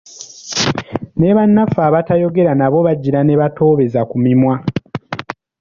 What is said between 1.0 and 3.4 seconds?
Ne bannaffe abatayogera nabo bagira ne